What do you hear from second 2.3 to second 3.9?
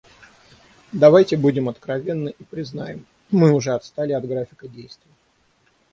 и признаем − мы уже